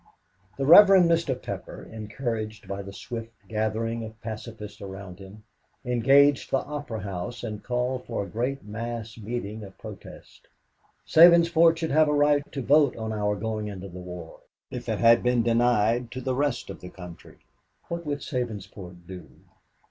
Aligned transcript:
The 0.57 0.65
Rev. 0.65 0.87
Mr. 0.87 1.39
Pepper, 1.39 1.83
encouraged 1.91 2.67
by 2.67 2.81
the 2.81 2.91
swift 2.91 3.33
gathering 3.47 4.03
of 4.03 4.19
pacifists 4.19 4.81
around 4.81 5.19
him, 5.19 5.43
engaged 5.85 6.49
the 6.49 6.57
Opera 6.63 7.01
House 7.01 7.43
and 7.43 7.61
called 7.63 8.05
for 8.07 8.23
a 8.23 8.27
great 8.27 8.63
mass 8.63 9.15
meeting 9.19 9.63
of 9.63 9.77
protest. 9.77 10.47
Sabinsport 11.05 11.77
should 11.77 11.91
have 11.91 12.07
a 12.09 12.13
right 12.15 12.41
to 12.51 12.63
vote 12.63 12.97
on 12.97 13.13
our 13.13 13.35
going 13.35 13.67
into 13.67 13.89
the 13.89 13.99
war, 13.99 14.39
if 14.71 14.89
it 14.89 14.97
had 14.97 15.21
been 15.21 15.43
denied 15.43 16.09
to 16.13 16.19
the 16.21 16.33
rest 16.33 16.71
of 16.71 16.81
the 16.81 16.89
country. 16.89 17.37
What 17.87 18.03
would 18.03 18.23
Sabinsport 18.23 19.05
do? 19.05 19.29